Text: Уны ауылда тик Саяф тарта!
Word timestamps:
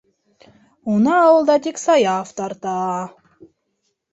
Уны 0.93 1.13
ауылда 1.17 1.57
тик 1.67 1.81
Саяф 1.83 2.33
тарта! 2.41 2.75